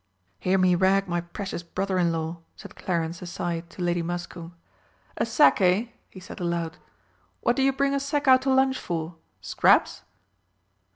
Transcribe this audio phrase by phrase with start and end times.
[0.39, 4.55] "Hear me rag my precious brother in law," said Clarence aside to Lady Muscombe.
[5.17, 6.77] "A sack, eh?" he said aloud.
[7.41, 10.01] "What do you bring a sack out to lunch for scraps?"